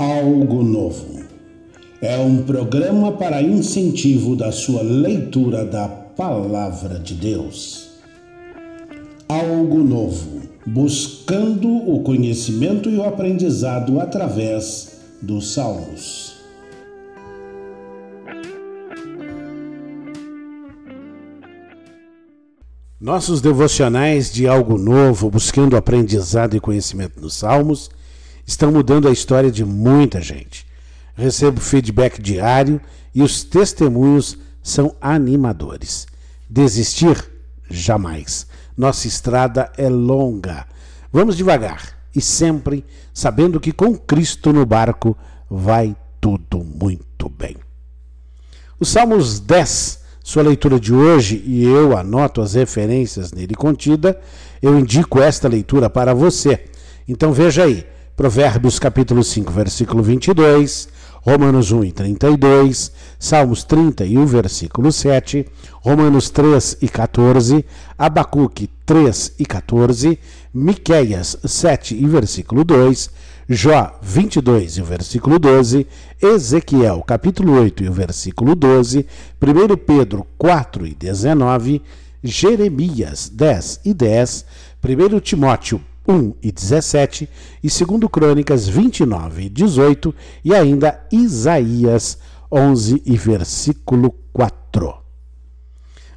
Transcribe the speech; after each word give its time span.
Algo 0.00 0.62
Novo. 0.62 1.20
É 2.00 2.16
um 2.16 2.42
programa 2.44 3.12
para 3.12 3.42
incentivo 3.42 4.34
da 4.34 4.50
sua 4.50 4.80
leitura 4.80 5.62
da 5.62 5.88
Palavra 5.88 6.98
de 6.98 7.12
Deus. 7.12 7.90
Algo 9.28 9.84
Novo. 9.84 10.40
Buscando 10.64 11.68
o 11.68 12.02
conhecimento 12.02 12.88
e 12.88 12.96
o 12.96 13.04
aprendizado 13.04 14.00
através 14.00 15.02
dos 15.20 15.52
Salmos. 15.52 16.32
Nossos 22.98 23.42
devocionais 23.42 24.32
de 24.32 24.48
algo 24.48 24.78
novo, 24.78 25.30
buscando 25.30 25.76
aprendizado 25.76 26.56
e 26.56 26.60
conhecimento 26.60 27.20
nos 27.20 27.34
Salmos, 27.34 27.90
estão 28.50 28.72
mudando 28.72 29.06
a 29.06 29.12
história 29.12 29.48
de 29.48 29.64
muita 29.64 30.20
gente. 30.20 30.66
Recebo 31.14 31.60
feedback 31.60 32.20
diário 32.20 32.80
e 33.14 33.22
os 33.22 33.44
testemunhos 33.44 34.36
são 34.60 34.96
animadores. 35.00 36.08
Desistir? 36.48 37.30
Jamais. 37.70 38.48
Nossa 38.76 39.06
estrada 39.06 39.70
é 39.78 39.88
longa. 39.88 40.66
Vamos 41.12 41.36
devagar 41.36 41.96
e 42.14 42.20
sempre 42.20 42.84
sabendo 43.14 43.60
que 43.60 43.70
com 43.70 43.96
Cristo 43.96 44.52
no 44.52 44.66
barco 44.66 45.16
vai 45.48 45.94
tudo 46.20 46.64
muito 46.64 47.28
bem. 47.28 47.56
O 48.80 48.84
Salmos 48.84 49.38
10, 49.38 50.00
sua 50.24 50.42
leitura 50.42 50.80
de 50.80 50.92
hoje, 50.92 51.40
e 51.46 51.62
eu 51.62 51.96
anoto 51.96 52.40
as 52.40 52.54
referências 52.54 53.30
nele 53.30 53.54
contida, 53.54 54.20
eu 54.60 54.76
indico 54.76 55.20
esta 55.20 55.46
leitura 55.46 55.88
para 55.88 56.12
você. 56.12 56.64
Então 57.06 57.32
veja 57.32 57.62
aí, 57.62 57.86
Provérbios 58.20 58.78
capítulo 58.78 59.24
5, 59.24 59.50
versículo 59.50 60.02
22, 60.02 60.90
Romanos 61.22 61.70
1 61.70 61.84
e 61.84 61.90
32, 61.90 62.92
Salmos 63.18 63.64
31, 63.64 64.26
versículo 64.26 64.92
7, 64.92 65.46
Romanos 65.82 66.28
3 66.28 66.76
e 66.82 66.88
14, 66.90 67.64
Abacuque 67.96 68.68
3 68.84 69.36
e 69.38 69.46
14, 69.46 70.18
Miqueias 70.52 71.38
7 71.42 71.94
e 71.94 72.06
versículo 72.06 72.62
2, 72.62 73.08
Jó 73.48 73.98
22 74.02 74.76
e 74.76 74.82
o 74.82 74.84
versículo 74.84 75.38
12, 75.38 75.86
Ezequiel 76.20 77.02
capítulo 77.06 77.58
8 77.58 77.84
e 77.84 77.88
o 77.88 77.92
versículo 77.94 78.54
12, 78.54 79.06
1 79.40 79.76
Pedro 79.78 80.26
4 80.36 80.86
e 80.86 80.94
19, 80.94 81.80
Jeremias 82.22 83.30
10 83.30 83.80
e 83.86 83.94
10, 83.94 84.44
1 84.84 85.20
Timóteo 85.20 85.80
1 86.10 86.34
e 86.42 86.50
17, 86.50 87.28
e 87.62 87.68
2 87.68 88.10
Crônicas 88.10 88.68
29 88.68 89.44
e 89.44 89.48
18, 89.48 90.14
e 90.44 90.54
ainda 90.54 91.00
Isaías 91.12 92.18
11 92.50 93.02
e 93.06 93.16
versículo 93.16 94.10
4. 94.32 94.94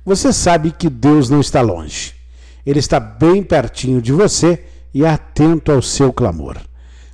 Você 0.03 0.33
sabe 0.33 0.71
que 0.71 0.89
Deus 0.89 1.29
não 1.29 1.39
está 1.39 1.61
longe. 1.61 2.15
Ele 2.65 2.79
está 2.79 2.99
bem 2.99 3.43
pertinho 3.43 4.01
de 4.01 4.11
você 4.11 4.65
e 4.93 5.05
atento 5.05 5.71
ao 5.71 5.81
seu 5.81 6.11
clamor. 6.11 6.57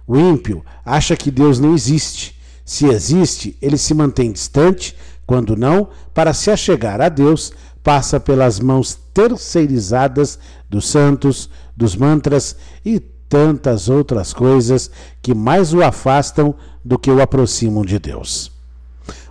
O 0.08 0.18
ímpio 0.18 0.64
acha 0.86 1.16
que 1.16 1.30
Deus 1.30 1.60
não 1.60 1.74
existe. 1.74 2.40
Se 2.66 2.86
existe, 2.86 3.58
ele 3.62 3.78
se 3.78 3.94
mantém 3.94 4.32
distante, 4.32 4.96
quando 5.26 5.56
não, 5.56 5.90
para 6.14 6.34
se 6.34 6.50
achegar 6.50 7.02
a 7.02 7.10
Deus, 7.10 7.52
passa 7.90 8.20
pelas 8.20 8.60
mãos 8.60 9.00
terceirizadas 9.16 10.38
dos 10.70 10.88
santos, 10.88 11.50
dos 11.76 11.96
mantras 11.96 12.56
e 12.86 13.00
tantas 13.00 13.90
outras 13.90 14.32
coisas 14.32 14.92
que 15.24 15.34
mais 15.34 15.74
o 15.74 15.82
afastam 15.82 16.54
do 16.86 17.00
que 17.00 17.10
o 17.10 17.20
aproximam 17.20 17.84
de 17.84 17.98
Deus. 17.98 18.52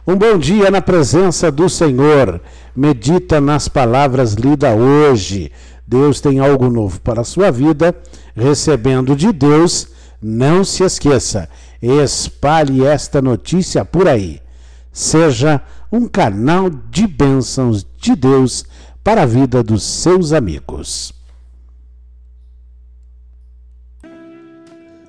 Um 0.05 0.17
bom 0.17 0.36
dia 0.36 0.73
na 0.73 0.83
presença 0.83 1.53
do 1.53 1.69
Senhor. 1.69 2.41
Medita 2.75 3.41
nas 3.41 3.69
palavras 3.69 4.33
lidas 4.33 4.77
hoje. 4.77 5.52
Deus 5.86 6.20
tem 6.20 6.40
algo 6.40 6.69
novo 6.69 7.01
para 7.01 7.20
a 7.20 7.25
sua 7.25 7.52
vida. 7.52 7.95
Recebendo 8.35 9.14
de 9.14 9.33
Deus, 9.33 9.86
não 10.20 10.64
se 10.64 10.83
esqueça, 10.83 11.48
espalhe 11.80 12.85
esta 12.85 13.23
notícia 13.23 13.85
por 13.85 14.08
aí. 14.08 14.42
Seja 14.92 15.63
um 15.91 16.07
canal 16.07 16.69
de 16.69 17.07
bênçãos 17.07 17.87
de 17.97 18.15
Deus 18.15 18.65
para 19.03 19.23
a 19.23 19.27
vida 19.27 19.63
dos 19.63 19.83
seus 19.83 20.33
amigos. 20.33 21.15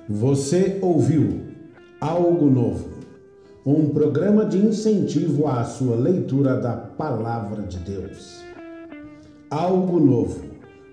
Você 0.08 0.78
ouviu 0.80 1.42
Algo 2.00 2.50
Novo, 2.50 2.88
um 3.64 3.90
programa 3.90 4.46
de 4.46 4.56
incentivo 4.56 5.46
à 5.46 5.64
sua 5.64 5.96
leitura 5.96 6.56
da 6.58 6.72
Palavra 6.72 7.62
de 7.62 7.78
Deus. 7.78 8.42
Algo 9.50 10.00
Novo, 10.00 10.46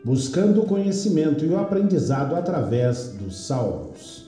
buscando 0.03 0.61
o 0.61 0.65
conhecimento 0.65 1.45
e 1.45 1.49
o 1.49 1.57
aprendizado 1.57 2.35
através 2.35 3.13
dos 3.13 3.47
Salmos. 3.47 4.26